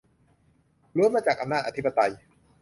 [0.95, 2.11] ล้วนมาจากอำนาจอธิปไตย